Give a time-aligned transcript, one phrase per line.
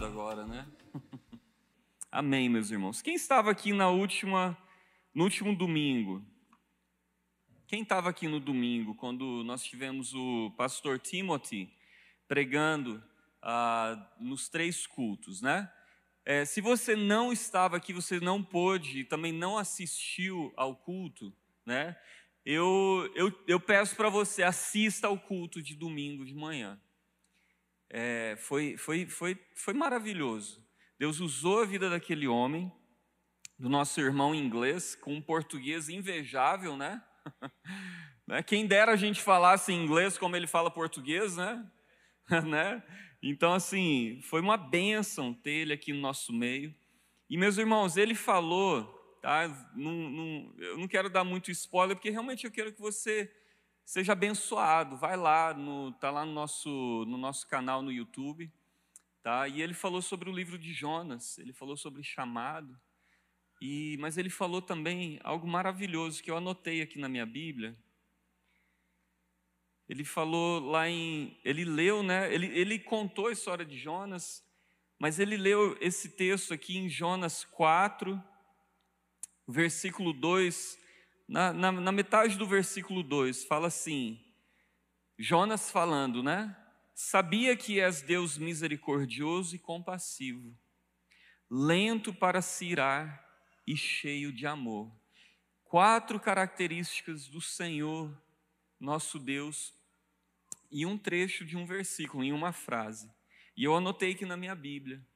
[0.00, 0.66] agora, né?
[2.10, 3.02] Amém, meus irmãos.
[3.02, 4.56] Quem estava aqui na última,
[5.14, 6.24] no último domingo?
[7.66, 11.70] Quem estava aqui no domingo, quando nós tivemos o pastor Timothy
[12.26, 13.02] pregando
[13.42, 15.70] ah, nos três cultos, né?
[16.24, 21.34] É, se você não estava aqui, você não pôde, também não assistiu ao culto,
[21.66, 21.96] né?
[22.44, 26.80] Eu, eu, eu peço para você, assista ao culto de domingo de manhã.
[27.94, 30.66] É, foi, foi, foi, foi maravilhoso.
[30.98, 32.72] Deus usou a vida daquele homem,
[33.58, 37.02] do nosso irmão inglês, com um português invejável, né?
[38.26, 38.42] né?
[38.42, 41.70] Quem dera a gente falasse inglês como ele fala português, né?
[42.48, 42.82] né?
[43.22, 46.74] Então, assim, foi uma bênção ter ele aqui no nosso meio.
[47.28, 48.84] E, meus irmãos, ele falou,
[49.20, 49.44] tá?
[49.76, 53.30] Eu não quero dar muito spoiler, porque realmente eu quero que você
[53.92, 54.96] seja abençoado.
[54.96, 58.50] Vai lá, no, tá lá no nosso, no nosso canal no YouTube,
[59.22, 59.46] tá?
[59.46, 62.80] E ele falou sobre o livro de Jonas, ele falou sobre chamado.
[63.60, 67.76] E, mas ele falou também algo maravilhoso que eu anotei aqui na minha Bíblia.
[69.86, 71.38] Ele falou lá em.
[71.44, 72.32] Ele leu, né?
[72.32, 74.42] Ele, ele contou a história de Jonas,
[74.98, 78.18] mas ele leu esse texto aqui em Jonas 4,
[79.46, 80.81] versículo 2.
[81.28, 84.20] Na, na, na metade do versículo 2, fala assim:
[85.18, 86.56] Jonas falando, né?
[86.94, 90.56] Sabia que és Deus misericordioso e compassivo,
[91.50, 93.22] lento para se irar
[93.66, 94.92] e cheio de amor.
[95.64, 98.14] Quatro características do Senhor,
[98.78, 99.74] nosso Deus,
[100.70, 103.10] e um trecho de um versículo, em uma frase.
[103.56, 105.06] E eu anotei aqui na minha Bíblia.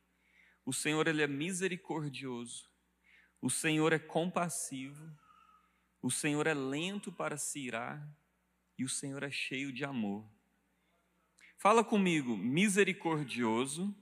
[0.65, 2.69] O Senhor ele é misericordioso.
[3.41, 5.11] O Senhor é compassivo.
[6.07, 8.01] O Senhor é lento para se irar
[8.79, 10.25] e o Senhor é cheio de amor.
[11.59, 13.93] Fala comigo, misericordioso,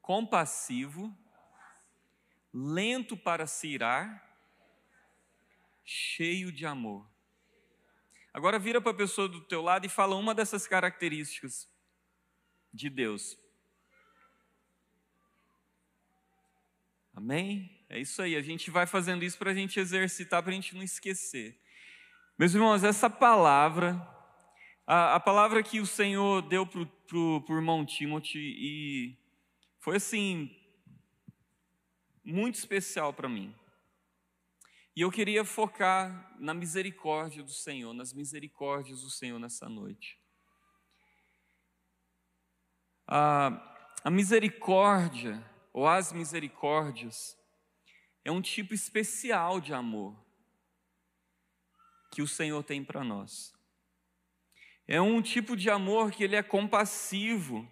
[0.00, 1.12] compassivo
[2.52, 4.38] lento para se irar,
[5.84, 7.04] cheio de amor.
[8.32, 11.68] Agora vira para a pessoa do teu lado e fala uma dessas características
[12.72, 13.36] de Deus.
[17.12, 17.73] Amém?
[17.94, 20.74] É isso aí, a gente vai fazendo isso para a gente exercitar, para a gente
[20.74, 21.56] não esquecer.
[22.36, 23.94] Meus irmãos, essa palavra,
[24.84, 26.80] a, a palavra que o Senhor deu para
[27.16, 29.16] o irmão Timothy, e
[29.78, 30.50] foi assim,
[32.24, 33.54] muito especial para mim.
[34.96, 40.18] E eu queria focar na misericórdia do Senhor, nas misericórdias do Senhor nessa noite.
[43.06, 45.40] A, a misericórdia,
[45.72, 47.38] ou as misericórdias,
[48.24, 50.16] é um tipo especial de amor
[52.10, 53.52] que o Senhor tem para nós.
[54.86, 57.70] É um tipo de amor que ele é compassivo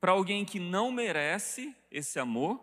[0.00, 2.60] para alguém que não merece esse amor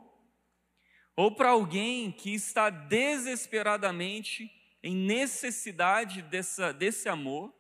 [1.16, 4.52] ou para alguém que está desesperadamente
[4.84, 7.54] em necessidade dessa, desse amor,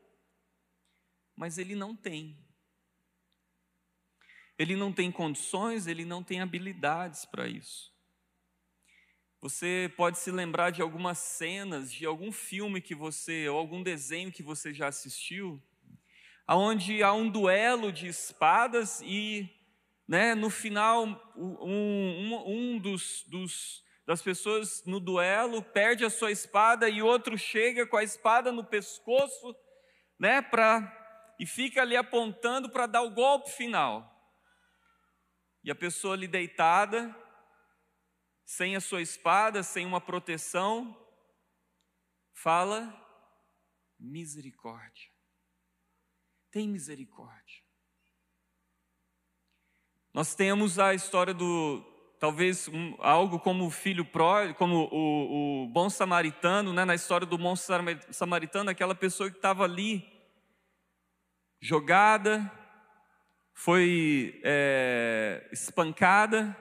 [1.35, 2.37] mas ele não tem.
[4.57, 7.96] Ele não tem condições, ele não tem habilidades para isso.
[9.39, 14.31] Você pode se lembrar de algumas cenas de algum filme que você, ou algum desenho
[14.31, 15.61] que você já assistiu,
[16.47, 19.47] aonde há um duelo de espadas e
[20.07, 21.05] né, no final,
[21.35, 27.37] um, um, um dos, dos, das pessoas no duelo perde a sua espada e outro
[27.37, 29.55] chega com a espada no pescoço,
[30.17, 34.15] né, pra, e fica ali apontando para dar o golpe final.
[35.63, 37.15] E a pessoa ali deitada,
[38.47, 40.97] sem a sua espada, sem uma proteção,
[42.31, 42.95] fala:
[43.99, 45.11] misericórdia.
[46.49, 47.61] Tem misericórdia.
[50.13, 51.83] Nós temos a história do,
[52.19, 56.85] talvez um, algo como o filho pró, como o, o, bom samaritano, né?
[56.85, 57.53] na história do bom
[58.11, 60.07] samaritano, aquela pessoa que estava ali,
[61.59, 62.49] jogada,
[63.53, 66.57] foi é, espancada.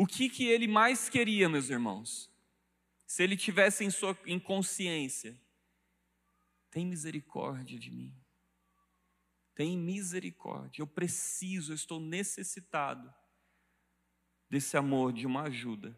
[0.00, 2.32] O que, que ele mais queria, meus irmãos?
[3.06, 5.38] Se ele tivesse em sua inconsciência,
[6.70, 8.16] tem misericórdia de mim.
[9.54, 10.80] Tem misericórdia.
[10.80, 13.12] Eu preciso, eu estou necessitado
[14.48, 15.94] desse amor, de uma ajuda.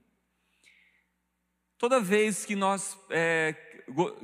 [1.78, 3.52] Toda vez que nós, é,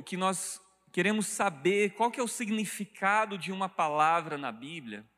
[0.05, 0.59] que nós
[0.91, 5.09] queremos saber qual que é o significado de uma palavra na Bíblia,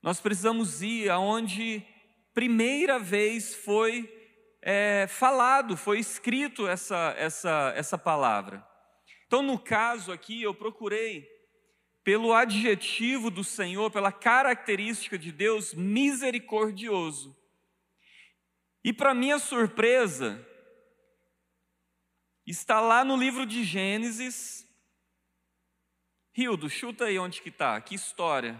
[0.00, 1.86] nós precisamos ir aonde
[2.34, 4.10] primeira vez foi
[4.60, 8.66] é, falado, foi escrito essa, essa, essa palavra.
[9.26, 11.30] Então, no caso aqui, eu procurei
[12.04, 17.36] pelo adjetivo do Senhor, pela característica de Deus, misericordioso.
[18.84, 20.44] E para minha surpresa,
[22.46, 24.66] está lá no livro de Gênesis.
[26.32, 28.58] Rildo, chuta aí onde que está, que história.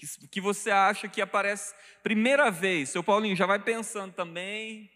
[0.00, 2.88] Que, que você acha que aparece primeira vez.
[2.88, 4.90] Seu Paulinho já vai pensando também.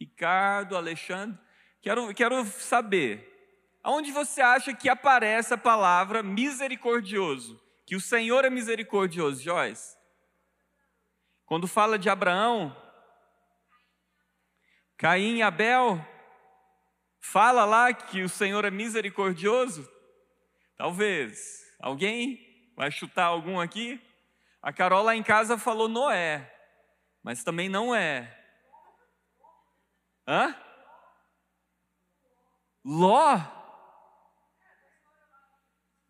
[0.00, 1.38] Ricardo, Alexandre.
[1.80, 3.78] Quero, quero saber.
[3.84, 7.62] Aonde você acha que aparece a palavra misericordioso?
[7.86, 9.96] Que o Senhor é misericordioso, Joyce?
[11.46, 12.76] Quando fala de Abraão,
[14.96, 16.04] Caim e Abel,
[17.20, 19.88] fala lá que o Senhor é misericordioso?
[20.76, 21.64] Talvez.
[21.78, 24.00] Alguém vai chutar algum aqui?
[24.62, 26.52] A Carol lá em casa falou Noé,
[27.22, 28.34] mas também não é.
[30.26, 30.54] Hã?
[32.84, 33.38] Ló?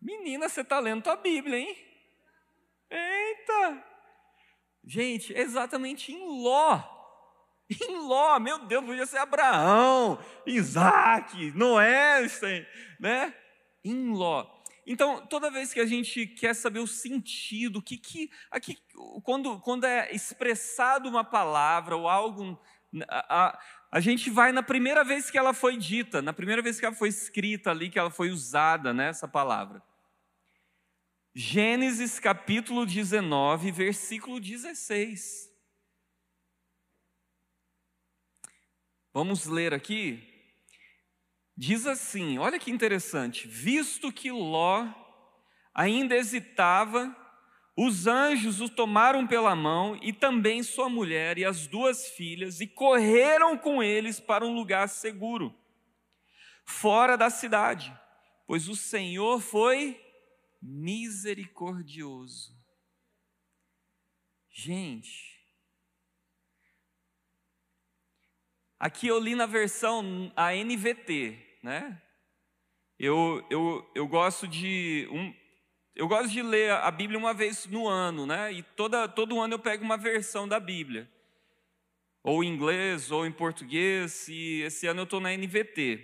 [0.01, 1.77] Menina, você está lendo tua Bíblia, hein?
[2.89, 3.83] Eita!
[4.83, 6.81] Gente, exatamente em Ló.
[7.69, 10.17] Em Ló, meu Deus, podia ser Abraão,
[10.47, 12.25] Isaac, Noé,
[12.99, 13.35] né?
[13.83, 14.58] Em Ló.
[14.91, 18.75] Então, toda vez que a gente quer saber o sentido, que que aqui,
[19.21, 22.59] quando, quando é expressado uma palavra ou algo,
[23.07, 23.59] a, a,
[23.91, 26.95] a, gente vai na primeira vez que ela foi dita, na primeira vez que ela
[26.95, 29.79] foi escrita ali, que ela foi usada, né, essa palavra.
[31.35, 35.53] Gênesis capítulo 19, versículo 16.
[39.13, 40.28] Vamos ler aqui.
[41.59, 43.45] Diz assim: olha que interessante.
[43.45, 44.87] Visto que Ló
[45.73, 47.13] ainda hesitava,
[47.75, 52.67] os anjos o tomaram pela mão e também sua mulher e as duas filhas e
[52.67, 55.53] correram com eles para um lugar seguro,
[56.63, 57.93] fora da cidade,
[58.47, 60.01] pois o Senhor foi
[60.61, 62.57] misericordioso.
[64.49, 65.37] Gente,
[68.79, 72.01] Aqui eu li na versão a NVT, né?
[72.97, 75.33] Eu, eu, eu gosto de um,
[75.95, 78.53] eu gosto de ler a Bíblia uma vez no ano, né?
[78.53, 81.09] E toda, todo ano eu pego uma versão da Bíblia,
[82.23, 84.27] ou em inglês ou em português.
[84.29, 85.99] E esse ano eu estou na NVT.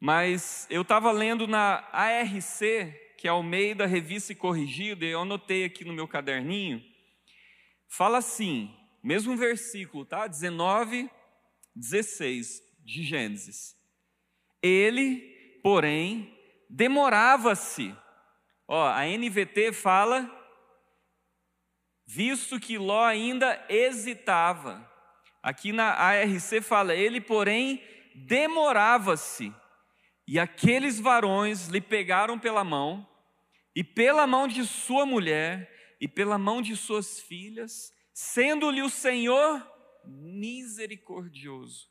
[0.00, 2.60] Mas eu estava lendo na ARC,
[3.16, 6.80] que é o meio da revista e corrigida, e eu anotei aqui no meu caderninho.
[7.88, 10.26] Fala assim, mesmo versículo, tá?
[10.26, 11.10] 19
[11.74, 13.77] 16 de Gênesis.
[14.62, 16.36] Ele, porém,
[16.68, 17.94] demorava-se.
[18.66, 20.30] Ó, a NVT fala,
[22.06, 24.86] visto que Ló ainda hesitava.
[25.42, 27.82] Aqui na ARC fala, ele, porém,
[28.14, 29.54] demorava-se.
[30.26, 33.08] E aqueles varões lhe pegaram pela mão,
[33.74, 35.70] e pela mão de sua mulher,
[36.00, 39.66] e pela mão de suas filhas, sendo-lhe o Senhor
[40.04, 41.88] misericordioso.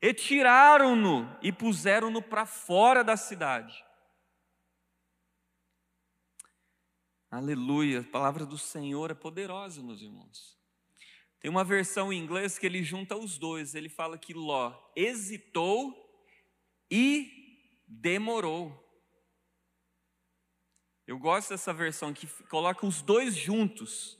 [0.00, 3.84] E tiraram-no e puseram-no para fora da cidade.
[7.30, 10.58] Aleluia, a palavra do Senhor é poderosa, meus irmãos.
[11.40, 13.74] Tem uma versão em inglês que ele junta os dois.
[13.74, 15.94] Ele fala que Ló hesitou
[16.90, 17.30] e
[17.86, 18.84] demorou.
[21.06, 24.17] Eu gosto dessa versão que coloca os dois juntos.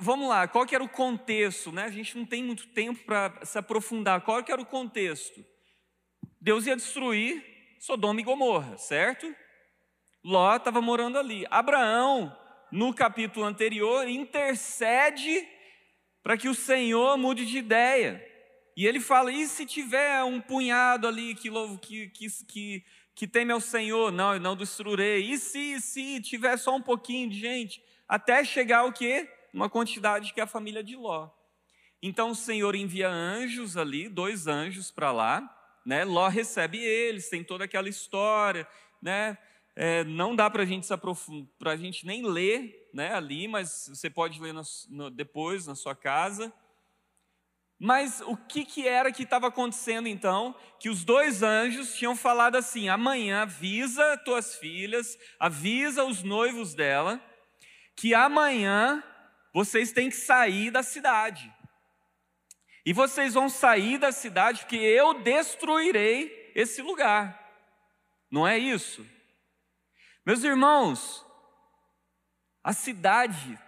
[0.00, 1.70] Vamos lá, qual que era o contexto?
[1.70, 1.84] Né?
[1.84, 4.20] A gente não tem muito tempo para se aprofundar.
[4.22, 5.44] Qual que era o contexto?
[6.40, 7.44] Deus ia destruir
[7.78, 9.32] Sodoma e Gomorra, certo?
[10.24, 11.46] Ló estava morando ali.
[11.50, 12.36] Abraão,
[12.72, 15.46] no capítulo anterior, intercede
[16.22, 18.24] para que o Senhor mude de ideia.
[18.76, 23.52] E ele fala: e se tiver um punhado ali que, que, que, que, que teme
[23.52, 24.10] ao Senhor?
[24.12, 25.22] Não, eu não destruirei.
[25.30, 27.82] E se, se tiver só um pouquinho de gente?
[28.08, 29.28] Até chegar o quê?
[29.58, 31.28] Uma quantidade que é a família de Ló.
[32.00, 35.52] Então o Senhor envia anjos ali, dois anjos para lá,
[35.84, 36.04] né?
[36.04, 38.68] Ló recebe eles, tem toda aquela história,
[39.02, 39.36] né?
[39.74, 43.12] É, não dá para a gente se aprofundar, para a gente nem ler, né?
[43.14, 46.52] Ali, mas você pode ler no, no, depois na sua casa.
[47.80, 50.54] Mas o que, que era que estava acontecendo então?
[50.78, 57.20] Que os dois anjos tinham falado assim: amanhã avisa tuas filhas, avisa os noivos dela,
[57.96, 59.02] que amanhã
[59.52, 61.52] vocês têm que sair da cidade.
[62.84, 67.38] E vocês vão sair da cidade porque eu destruirei esse lugar.
[68.30, 69.06] Não é isso?
[70.24, 71.24] Meus irmãos,
[72.62, 73.58] a cidade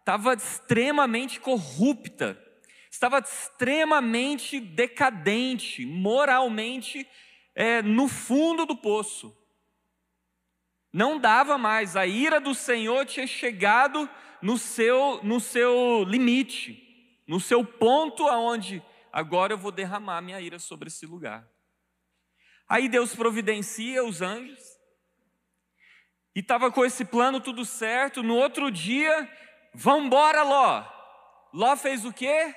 [0.00, 2.36] estava extremamente corrupta,
[2.90, 7.06] estava extremamente decadente, moralmente
[7.54, 9.36] é, no fundo do poço.
[10.92, 14.08] Não dava mais, a ira do Senhor tinha chegado
[14.40, 20.58] no seu, no seu limite, no seu ponto aonde agora eu vou derramar minha ira
[20.58, 21.46] sobre esse lugar.
[22.68, 24.78] Aí Deus providencia os anjos,
[26.38, 28.22] e estava com esse plano tudo certo.
[28.22, 29.28] No outro dia,
[29.74, 30.84] vambora, Ló.
[31.52, 32.54] Ló fez o quê?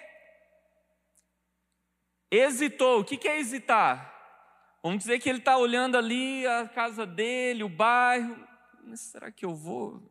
[2.29, 2.99] Hesitou.
[2.99, 4.10] O que é hesitar?
[4.83, 8.35] Vamos dizer que ele está olhando ali a casa dele, o bairro.
[8.83, 10.01] Mas será que eu vou?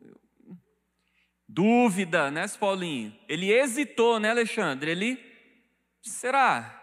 [1.47, 3.13] Dúvida, né, Paulinho?
[3.27, 4.91] Ele hesitou, né, Alexandre?
[4.91, 5.19] Ele,
[6.01, 6.81] será?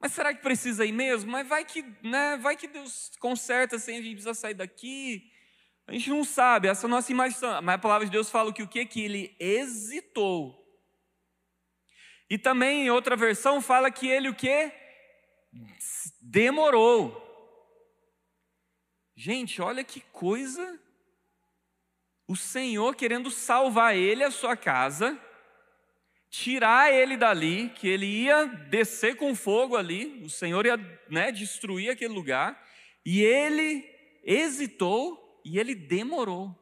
[0.00, 1.30] Mas será que precisa ir mesmo?
[1.30, 5.30] Mas vai que, né, vai que Deus conserta assim, a gente precisa sair daqui.
[5.86, 7.62] A gente não sabe, essa é a nossa imaginação.
[7.62, 8.84] Mas a palavra de Deus fala que o que?
[8.84, 10.58] Que ele hesitou.
[12.28, 14.72] E também em outra versão fala que ele o que?
[16.20, 17.24] Demorou.
[19.16, 20.78] Gente, olha que coisa.
[22.26, 25.18] O Senhor querendo salvar ele, a sua casa,
[26.30, 30.76] tirar ele dali, que ele ia descer com fogo ali, o Senhor ia
[31.08, 32.62] né, destruir aquele lugar,
[33.04, 33.82] e ele
[34.22, 36.54] hesitou e ele demorou.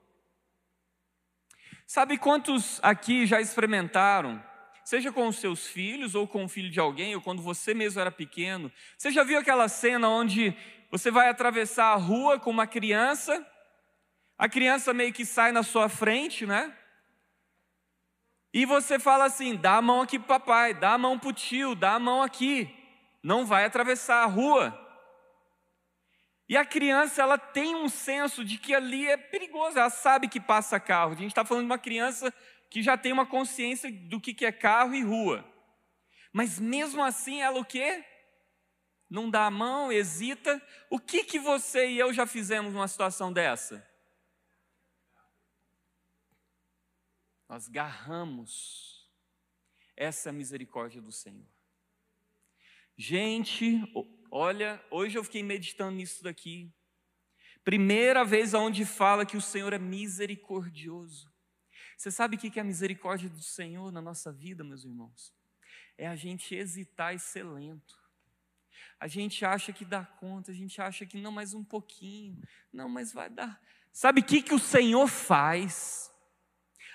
[1.87, 4.43] Sabe quantos aqui já experimentaram
[4.87, 8.01] seja com os seus filhos ou com o filho de alguém, ou quando você mesmo
[8.01, 8.71] era pequeno.
[8.97, 10.57] Você já viu aquela cena onde
[10.93, 13.45] você vai atravessar a rua com uma criança,
[14.39, 16.73] a criança meio que sai na sua frente, né?
[18.55, 21.75] E você fala assim: dá a mão aqui pro papai, dá a mão pro tio,
[21.75, 22.73] dá a mão aqui.
[23.25, 24.86] Não vai atravessar a rua.
[26.49, 30.41] E a criança, ela tem um senso de que ali é perigoso, ela sabe que
[30.41, 31.13] passa carro.
[31.13, 32.33] A gente está falando de uma criança
[32.71, 35.45] que já tem uma consciência do que é carro e rua.
[36.33, 38.05] Mas mesmo assim ela o quê?
[39.09, 40.61] Não dá a mão, hesita.
[40.91, 43.87] O que que você e eu já fizemos numa situação dessa?
[47.49, 49.09] Nós garramos
[49.97, 51.47] essa misericórdia do Senhor.
[52.97, 53.83] Gente,
[54.31, 56.73] olha, hoje eu fiquei meditando nisso daqui.
[57.65, 61.33] Primeira vez onde fala que o Senhor é misericordioso.
[61.97, 65.35] Você sabe o que é a misericórdia do Senhor na nossa vida, meus irmãos?
[65.97, 67.99] É a gente hesitar e ser lento.
[69.01, 72.39] A gente acha que dá conta, a gente acha que não, mais um pouquinho,
[72.73, 73.61] não, mas vai dar.
[73.93, 76.13] Sabe o que, que o Senhor faz?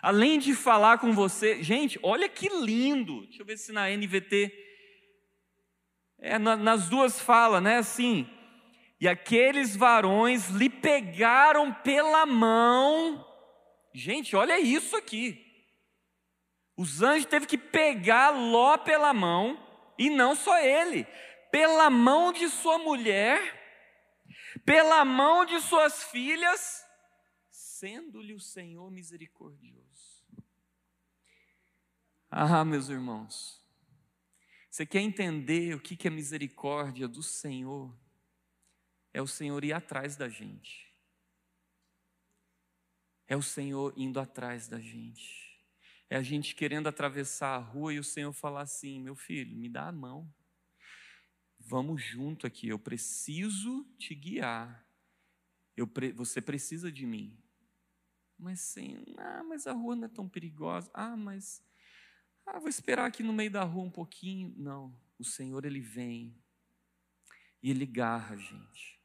[0.02, 3.22] Além de falar com você, gente, olha que lindo.
[3.26, 4.71] Deixa eu ver se na NVT.
[6.22, 7.80] É, na, nas duas fala, né?
[7.80, 8.30] Assim.
[9.00, 13.25] E aqueles varões lhe pegaram pela mão
[13.94, 15.46] Gente, olha isso aqui.
[16.78, 19.60] Os anjos teve que pegar Ló pela mão,
[19.98, 21.06] e não só ele,
[21.51, 23.60] pela mão de sua mulher,
[24.66, 26.84] pela mão de suas filhas,
[27.50, 30.25] sendo-lhe o Senhor misericordioso.
[32.30, 33.61] Ah, meus irmãos,
[34.72, 37.94] você quer entender o que é misericórdia do Senhor?
[39.13, 40.96] É o Senhor ir atrás da gente.
[43.28, 45.62] É o Senhor indo atrás da gente.
[46.10, 49.68] É a gente querendo atravessar a rua e o Senhor falar assim: meu filho, me
[49.68, 50.34] dá a mão.
[51.60, 54.88] Vamos junto aqui, eu preciso te guiar.
[55.75, 57.38] Eu, você precisa de mim.
[58.40, 60.90] Mas sim, ah, mas a rua não é tão perigosa.
[60.94, 61.62] Ah, mas
[62.45, 64.53] ah, vou esperar aqui no meio da rua um pouquinho.
[64.57, 66.36] Não, o Senhor ele vem
[67.62, 69.00] e ele garra a gente.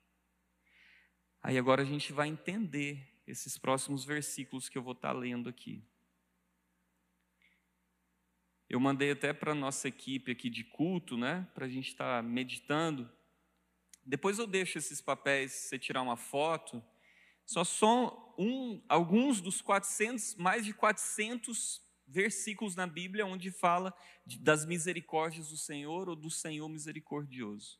[1.43, 5.85] Aí agora a gente vai entender esses próximos versículos que eu vou estar lendo aqui.
[8.69, 12.23] Eu mandei até para a nossa equipe aqui de culto, né, para a gente estar
[12.23, 13.09] meditando.
[14.05, 16.83] Depois eu deixo esses papéis, você tirar uma foto.
[17.45, 23.95] Só são um, alguns dos 400, mais de 400 versículos na Bíblia onde fala
[24.41, 27.79] das misericórdias do Senhor ou do Senhor misericordioso.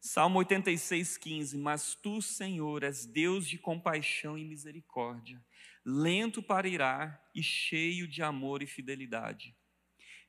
[0.00, 1.58] Salmo 86, 15.
[1.58, 5.44] Mas tu, Senhor, és Deus de compaixão e misericórdia,
[5.84, 9.54] lento para irar e cheio de amor e fidelidade.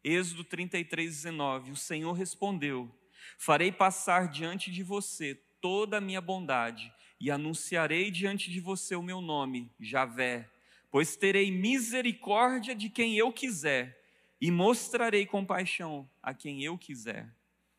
[0.04, 1.72] Êxodo 33, 19.
[1.72, 2.94] O Senhor respondeu:
[3.38, 9.04] Farei passar diante de você toda a minha bondade e anunciarei diante de você o
[9.04, 10.51] meu nome, Javé,
[10.92, 13.98] pois terei misericórdia de quem eu quiser
[14.40, 17.34] e mostrarei compaixão a quem eu quiser.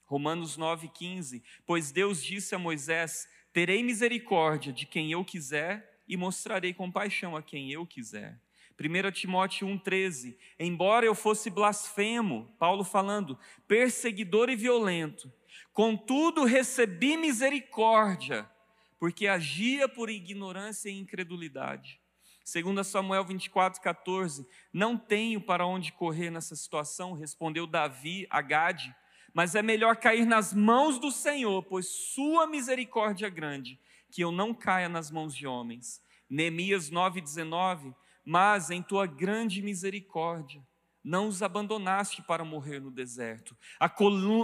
[0.04, 6.72] Romanos 9,15: Pois Deus disse a Moisés: Terei misericórdia de quem eu quiser e mostrarei
[6.72, 8.40] compaixão a quem eu quiser.
[8.80, 13.38] 1 Timóteo 1,13: Embora eu fosse blasfemo, Paulo falando,
[13.68, 15.32] perseguidor e violento,
[15.72, 18.50] contudo recebi misericórdia,
[18.98, 22.01] porque agia por ignorância e incredulidade.
[22.44, 28.94] Segundo Samuel 24:14, não tenho para onde correr nessa situação, respondeu Davi a Gade,
[29.32, 33.78] mas é melhor cair nas mãos do Senhor, pois sua misericórdia é grande,
[34.10, 36.02] que eu não caia nas mãos de homens.
[36.28, 37.94] Neemias 9:19,
[38.24, 40.62] mas em tua grande misericórdia
[41.04, 43.56] não os abandonaste para morrer no deserto.
[43.80, 43.86] A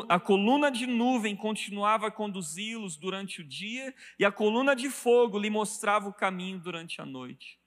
[0.09, 5.39] a coluna de nuvem continuava a conduzi-los durante o dia, e a coluna de fogo
[5.39, 7.58] lhe mostrava o caminho durante a noite.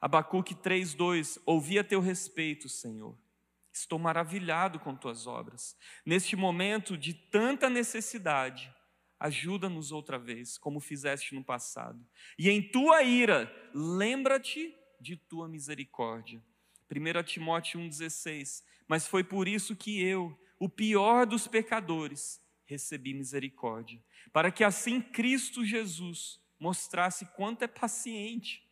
[0.00, 3.16] Abacuque 3,2: Ouvi a teu respeito, Senhor.
[3.72, 5.76] Estou maravilhado com tuas obras.
[6.04, 8.72] Neste momento de tanta necessidade,
[9.20, 12.04] ajuda-nos outra vez, como fizeste no passado.
[12.38, 16.42] E em tua ira, lembra-te de tua misericórdia
[16.90, 18.64] 1 Timóteo 1,16.
[18.86, 24.02] Mas foi por isso que eu, o pior dos pecadores, recebi misericórdia,
[24.32, 28.67] para que assim Cristo Jesus mostrasse quanto é paciente.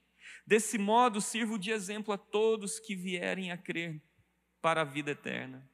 [0.47, 4.01] Desse modo, sirvo de exemplo a todos que vierem a crer
[4.63, 5.69] para a vida eterna.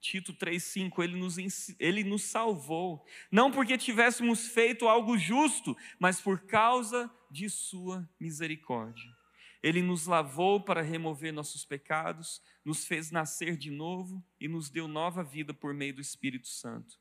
[0.00, 1.36] Tito 3,5, ele nos,
[1.78, 9.18] ele nos salvou, não porque tivéssemos feito algo justo, mas por causa de Sua misericórdia.
[9.60, 14.86] Ele nos lavou para remover nossos pecados, nos fez nascer de novo e nos deu
[14.86, 16.96] nova vida por meio do Espírito Santo.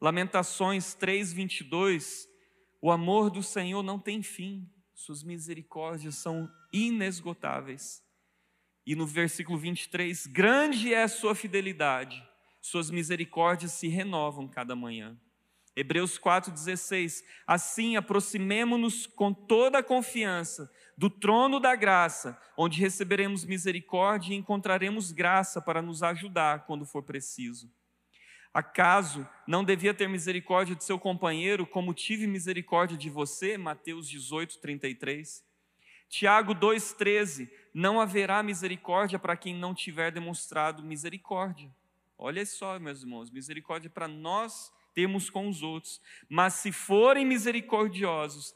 [0.00, 2.26] Lamentações 3:22
[2.80, 8.02] O amor do Senhor não tem fim, suas misericórdias são inesgotáveis.
[8.86, 12.22] E no versículo 23, grande é a sua fidelidade,
[12.60, 15.18] suas misericórdias se renovam cada manhã.
[15.76, 24.32] Hebreus 4,16: Assim aproximemo-nos com toda a confiança do trono da graça, onde receberemos misericórdia
[24.32, 27.70] e encontraremos graça para nos ajudar quando for preciso.
[28.54, 33.58] Acaso não devia ter misericórdia de seu companheiro, como tive misericórdia de você?
[33.58, 35.44] Mateus 18, 33.
[36.08, 41.68] Tiago 2,13: Não haverá misericórdia para quem não tiver demonstrado misericórdia.
[42.16, 46.00] Olha só, meus irmãos, misericórdia para nós temos com os outros.
[46.28, 48.54] Mas se forem misericordiosos,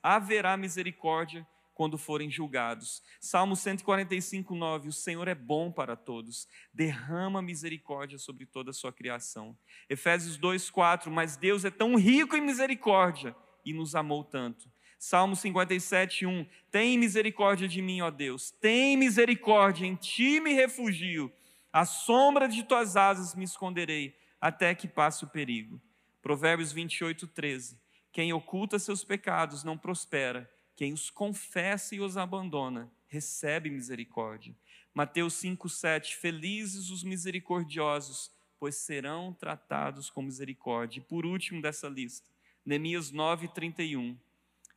[0.00, 1.44] haverá misericórdia
[1.80, 3.02] quando forem julgados.
[3.18, 8.92] Salmo 145, 9: O Senhor é bom para todos, derrama misericórdia sobre toda a sua
[8.92, 9.56] criação.
[9.88, 14.70] Efésios 2, 4: Mas Deus é tão rico em misericórdia e nos amou tanto.
[14.98, 21.32] Salmo 57, 1: Tem misericórdia de mim, ó Deus, tem misericórdia, em ti me refugio,
[21.72, 25.80] à sombra de tuas asas me esconderei até que passe o perigo.
[26.20, 27.80] Provérbios 28, 13.
[28.12, 30.46] Quem oculta seus pecados não prospera,
[30.80, 34.56] quem os confessa e os abandona recebe misericórdia.
[34.94, 36.16] Mateus 5, 7.
[36.16, 40.98] Felizes os misericordiosos, pois serão tratados com misericórdia.
[40.98, 42.30] E por último dessa lista,
[42.64, 44.16] Neemias 9, 31.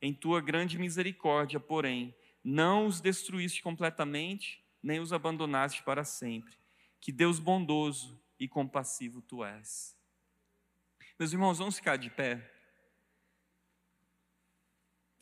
[0.02, 2.14] Em tua grande misericórdia, porém,
[2.44, 6.54] não os destruíste completamente, nem os abandonaste para sempre.
[7.00, 9.96] Que Deus bondoso e compassivo tu és.
[11.18, 12.53] Meus irmãos, vamos ficar de pé.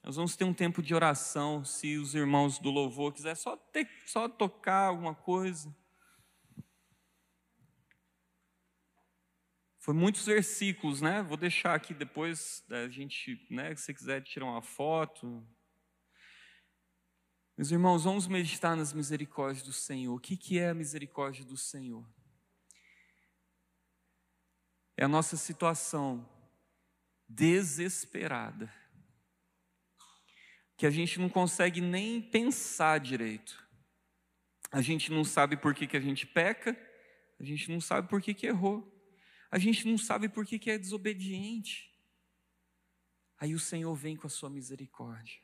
[0.02, 3.88] Nós vamos ter um tempo de oração, se os irmãos do louvor quiser só ter,
[4.06, 5.74] só tocar alguma coisa.
[9.78, 11.22] Foi muitos versículos, né?
[11.22, 15.46] Vou deixar aqui depois da gente, né, se quiser tirar uma foto.
[17.56, 20.14] Meus irmãos, vamos meditar nas misericórdias do Senhor.
[20.14, 22.04] O que, que é a misericórdia do Senhor?
[25.02, 26.28] é a nossa situação
[27.28, 28.72] desesperada,
[30.76, 33.62] que a gente não consegue nem pensar direito.
[34.70, 36.76] A gente não sabe por que, que a gente peca,
[37.38, 38.90] a gente não sabe por que, que errou,
[39.50, 41.92] a gente não sabe por que, que é desobediente.
[43.38, 45.40] Aí o Senhor vem com a sua misericórdia.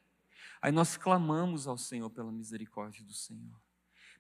[0.63, 3.61] Aí nós clamamos ao Senhor pela misericórdia do Senhor.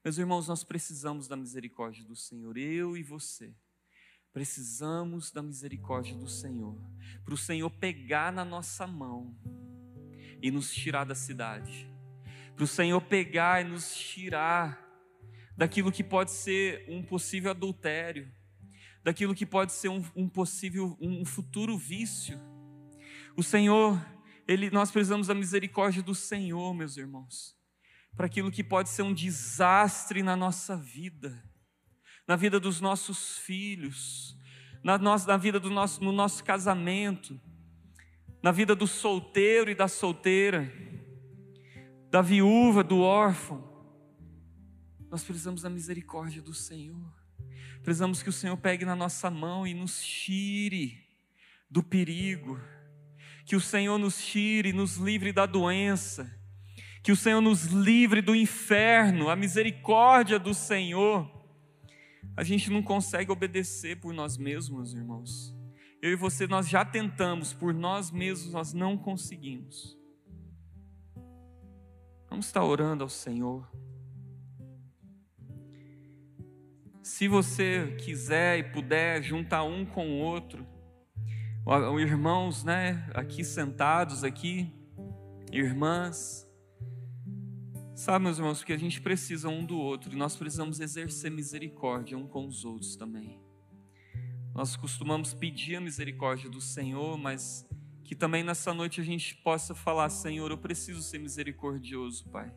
[0.04, 3.56] Meus irmãos, nós precisamos da misericórdia do Senhor, eu e você.
[4.32, 6.78] Precisamos da misericórdia do Senhor,
[7.24, 9.36] para o Senhor pegar na nossa mão
[10.42, 11.88] e nos tirar da cidade,
[12.54, 14.86] para o Senhor pegar e nos tirar
[15.56, 18.30] daquilo que pode ser um possível adultério,
[19.02, 22.38] daquilo que pode ser um, um possível, um futuro vício.
[23.36, 24.00] O Senhor,
[24.46, 27.56] ele, nós precisamos da misericórdia do Senhor, meus irmãos,
[28.16, 31.48] para aquilo que pode ser um desastre na nossa vida
[32.28, 34.36] na vida dos nossos filhos,
[34.84, 37.40] na, nossa, na vida do nosso, no nosso casamento,
[38.42, 40.72] na vida do solteiro e da solteira,
[42.10, 43.66] da viúva, do órfão.
[45.10, 47.12] Nós precisamos da misericórdia do Senhor.
[47.82, 51.06] Precisamos que o Senhor pegue na nossa mão e nos tire
[51.70, 52.58] do perigo
[53.44, 56.30] Que o Senhor nos tire, nos livre da doença.
[57.02, 61.26] Que o Senhor nos livre do inferno, a misericórdia do Senhor.
[62.36, 65.57] A gente não consegue obedecer por nós mesmos, irmãos.
[66.00, 69.98] Eu e você, nós já tentamos, por nós mesmos nós não conseguimos.
[72.30, 73.68] Vamos estar orando ao Senhor.
[77.02, 80.64] Se você quiser e puder juntar um com o outro,
[81.98, 84.72] irmãos, né, aqui sentados aqui,
[85.50, 86.46] irmãs,
[87.92, 92.16] sabe, meus irmãos, que a gente precisa um do outro e nós precisamos exercer misericórdia
[92.16, 93.47] um com os outros também.
[94.58, 97.64] Nós costumamos pedir a misericórdia do Senhor, mas
[98.02, 102.52] que também nessa noite a gente possa falar: Senhor, eu preciso ser misericordioso, Pai,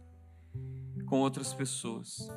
[1.05, 2.27] com outras pessoas.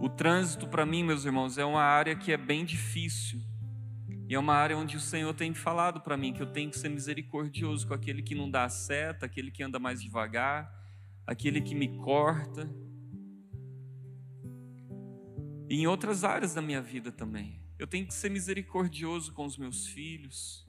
[0.00, 3.40] O trânsito, para mim, meus irmãos, é uma área que é bem difícil.
[4.28, 6.78] E é uma área onde o Senhor tem falado para mim que eu tenho que
[6.80, 10.68] ser misericordioso com aquele que não dá a seta, aquele que anda mais devagar,
[11.24, 12.68] aquele que me corta
[15.68, 17.60] e em outras áreas da minha vida também.
[17.78, 20.66] Eu tenho que ser misericordioso com os meus filhos.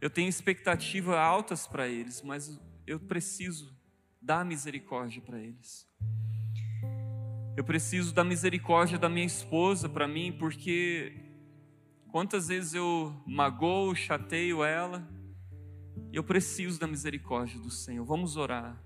[0.00, 3.76] Eu tenho expectativas altas para eles, mas eu preciso
[4.22, 5.86] dar misericórdia para eles.
[7.56, 11.14] Eu preciso da misericórdia da minha esposa para mim, porque
[12.10, 15.08] quantas vezes eu magoo, chateio ela,
[16.12, 18.04] eu preciso da misericórdia do Senhor.
[18.04, 18.82] Vamos orar.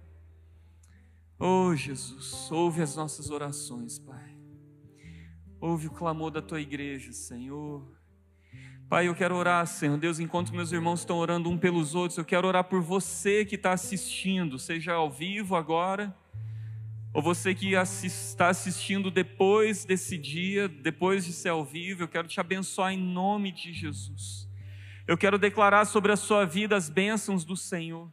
[1.39, 4.30] Oh Jesus, ouve as nossas orações, Pai.
[5.61, 7.87] Ouve o clamor da tua igreja, Senhor.
[8.89, 12.25] Pai, eu quero orar, Senhor Deus, enquanto meus irmãos estão orando um pelos outros, eu
[12.25, 16.17] quero orar por você que está assistindo, seja ao vivo agora,
[17.13, 22.27] ou você que está assistindo depois desse dia, depois de ser ao vivo, eu quero
[22.27, 24.49] te abençoar em nome de Jesus.
[25.07, 28.11] Eu quero declarar sobre a sua vida as bênçãos do Senhor.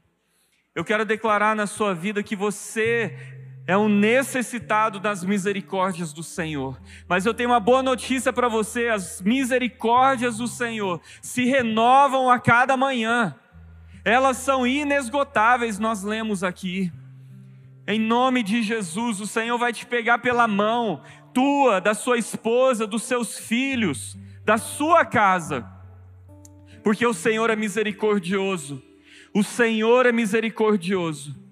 [0.76, 6.80] Eu quero declarar na sua vida que você é um necessitado das misericórdias do Senhor.
[7.08, 12.40] Mas eu tenho uma boa notícia para você: as misericórdias do Senhor se renovam a
[12.40, 13.36] cada manhã,
[14.06, 16.90] elas são inesgotáveis, nós lemos aqui.
[17.86, 21.02] Em nome de Jesus, o Senhor vai te pegar pela mão,
[21.34, 25.66] tua, da sua esposa, dos seus filhos, da sua casa,
[26.84, 28.82] porque o Senhor é misericordioso.
[29.34, 31.47] O Senhor é misericordioso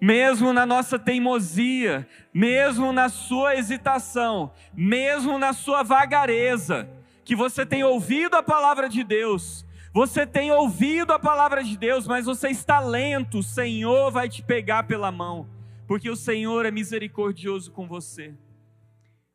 [0.00, 6.88] mesmo na nossa teimosia, mesmo na sua hesitação, mesmo na sua vagareza,
[7.24, 12.06] que você tem ouvido a palavra de Deus, você tem ouvido a palavra de Deus,
[12.06, 15.48] mas você está lento, o Senhor vai te pegar pela mão,
[15.86, 18.34] porque o Senhor é misericordioso com você.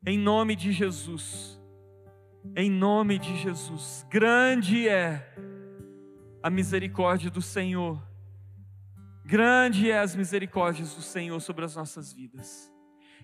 [0.04, 1.60] Em nome de Jesus,
[2.56, 5.34] em nome de Jesus, grande é
[6.42, 8.05] a misericórdia do Senhor
[9.26, 12.72] Grande é as misericórdias do Senhor sobre as nossas vidas.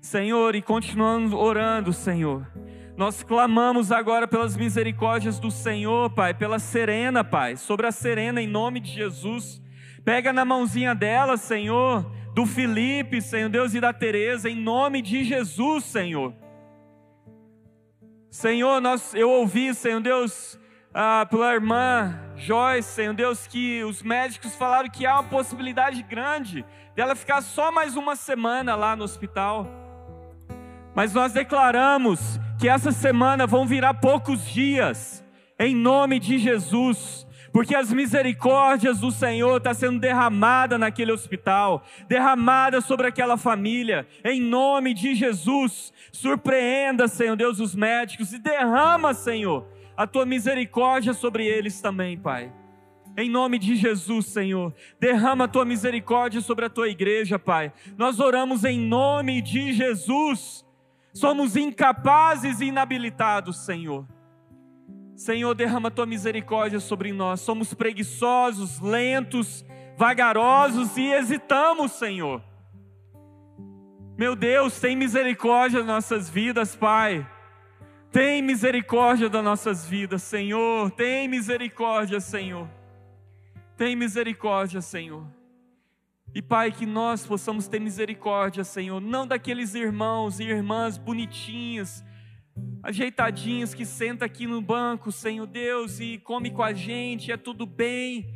[0.01, 2.45] Senhor, e continuando orando, Senhor,
[2.97, 8.49] nós clamamos agora pelas misericórdias do Senhor, Pai, pela Serena, Pai, sobre a Serena, em
[8.49, 9.62] nome de Jesus.
[10.05, 15.23] Pega na mãozinha dela, Senhor, do Felipe, Senhor Deus, e da Teresa, em nome de
[15.23, 16.35] Jesus, Senhor.
[18.29, 20.59] Senhor, nós, eu ouvi, Senhor Deus,
[20.94, 26.64] ah, pela irmã Joyce, Senhor Deus, que os médicos falaram que há uma possibilidade grande
[26.94, 29.66] dela ficar só mais uma semana lá no hospital.
[30.94, 35.24] Mas nós declaramos que essa semana vão virar poucos dias,
[35.59, 41.83] em nome de Jesus, porque as misericórdias do Senhor estão tá sendo derramada naquele hospital,
[42.09, 45.92] derramada sobre aquela família, em nome de Jesus.
[46.11, 49.66] Surpreenda, Senhor Deus, os médicos e derrama, Senhor,
[50.03, 52.53] a tua misericórdia sobre eles também, Pai.
[53.17, 57.73] Em nome de Jesus, Senhor, derrama a tua misericórdia sobre a tua igreja, Pai.
[57.97, 60.67] Nós oramos em nome de Jesus.
[61.12, 64.05] Somos incapazes e inabilitados, Senhor.
[65.15, 67.41] Senhor, derrama a tua misericórdia sobre nós.
[67.41, 69.65] Somos preguiçosos, lentos,
[69.97, 72.43] vagarosos e hesitamos, Senhor.
[74.19, 77.25] Meu Deus, tem misericórdia nas nossas vidas, Pai.
[78.12, 80.90] Tem misericórdia das nossas vidas, Senhor.
[80.90, 82.68] Tem misericórdia, Senhor.
[83.75, 85.27] Tem misericórdia, Senhor.
[86.35, 92.05] E Pai, que nós possamos ter misericórdia, Senhor, não daqueles irmãos e irmãs bonitinhos,
[92.83, 97.64] ajeitadinhos que senta aqui no banco, Senhor Deus, e come com a gente, é tudo
[97.64, 98.27] bem.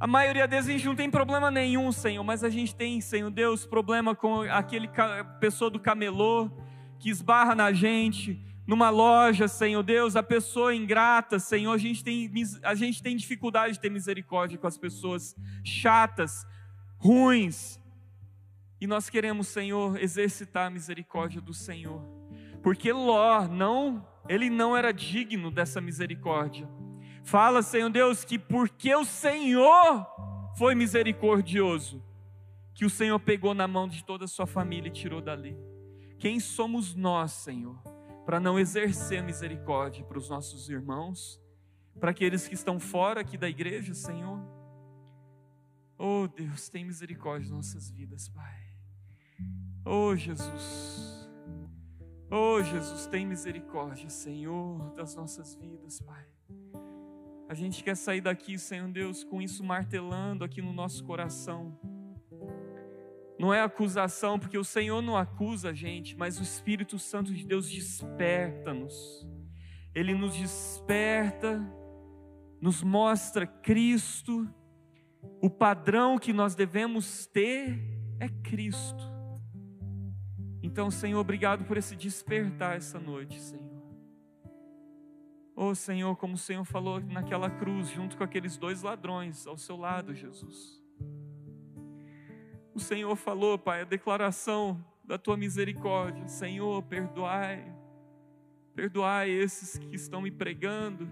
[0.00, 3.30] A maioria deles a gente não tem problema nenhum, Senhor, mas a gente tem, Senhor
[3.30, 4.88] Deus, problema com aquele
[5.38, 6.50] pessoa do camelô
[6.98, 12.30] que esbarra na gente, numa loja, Senhor Deus, a pessoa ingrata, Senhor, a gente tem,
[12.62, 16.46] a gente tem dificuldade de ter misericórdia com as pessoas chatas,
[16.96, 17.80] ruins.
[18.80, 22.02] E nós queremos, Senhor, exercitar a misericórdia do Senhor.
[22.62, 26.68] Porque Ló não, ele não era digno dessa misericórdia.
[27.24, 30.06] Fala, Senhor Deus, que porque o Senhor
[30.56, 32.02] foi misericordioso,
[32.74, 35.56] que o Senhor pegou na mão de toda a sua família e tirou dali.
[36.18, 37.76] Quem somos nós, Senhor,
[38.24, 41.40] para não exercer misericórdia para os nossos irmãos,
[41.98, 44.40] para aqueles que estão fora aqui da igreja, Senhor?
[45.98, 48.60] Oh Deus, tem misericórdia em nossas vidas, Pai.
[49.84, 51.28] Oh Jesus.
[52.30, 56.26] Oh Jesus, tem misericórdia, Senhor, das nossas vidas, Pai.
[57.48, 61.78] A gente quer sair daqui, Senhor Deus, com isso martelando aqui no nosso coração.
[63.42, 67.44] Não é acusação, porque o Senhor não acusa a gente, mas o Espírito Santo de
[67.44, 68.94] Deus desperta-nos.
[69.92, 71.60] Ele nos desperta,
[72.60, 74.48] nos mostra Cristo.
[75.40, 77.80] O padrão que nós devemos ter
[78.20, 79.10] é Cristo.
[80.62, 83.82] Então, Senhor, obrigado por esse despertar essa noite, Senhor.
[85.56, 89.76] Oh Senhor, como o Senhor falou naquela cruz, junto com aqueles dois ladrões ao seu
[89.76, 90.81] lado, Jesus.
[92.74, 96.26] O Senhor falou, Pai, a declaração da tua misericórdia.
[96.26, 97.74] Senhor, perdoai,
[98.74, 101.08] perdoai esses que estão me pregando,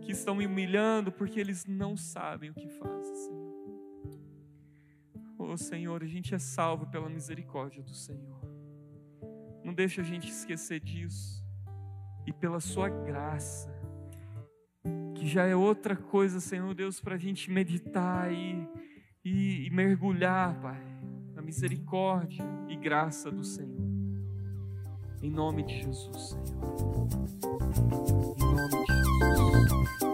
[0.00, 3.44] que estão me humilhando, porque eles não sabem o que fazem, Senhor.
[5.38, 8.40] Oh Senhor, a gente é salvo pela misericórdia do Senhor.
[9.64, 11.44] Não deixa a gente esquecer disso
[12.26, 13.70] e pela Sua graça,
[15.14, 18.68] que já é outra coisa, Senhor Deus, para a gente meditar e,
[19.24, 20.84] e, e mergulhar, Pai,
[21.34, 23.82] na misericórdia e graça do Senhor.
[25.22, 27.08] Em nome de Jesus, Senhor.
[28.36, 30.13] Em nome de Jesus.